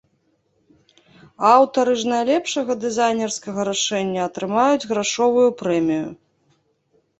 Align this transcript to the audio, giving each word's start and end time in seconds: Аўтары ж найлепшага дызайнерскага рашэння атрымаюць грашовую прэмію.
Аўтары 1.55 1.93
ж 2.05 2.13
найлепшага 2.13 2.71
дызайнерскага 2.87 3.67
рашэння 3.71 4.21
атрымаюць 4.31 4.87
грашовую 4.95 5.47
прэмію. 5.63 6.07